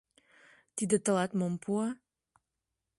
[0.75, 1.87] —Тиде тылат мом пуа?